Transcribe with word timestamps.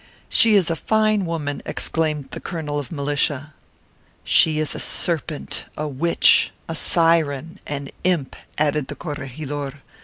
"She 0.29 0.55
is 0.55 0.71
a 0.71 0.75
fine 0.75 1.27
woman," 1.27 1.61
exclaimed 1.63 2.29
the 2.31 2.39
colonel 2.39 2.79
of 2.79 2.91
militia. 2.91 3.53
"She 4.23 4.57
is 4.57 4.73
a 4.73 4.79
serpent, 4.79 5.65
a 5.77 5.87
witch, 5.87 6.49
a 6.67 6.73
siren, 6.73 7.59
an 7.67 7.89
imp," 8.03 8.35
added 8.57 8.87
the 8.87 8.95
corregidor. 8.95 9.83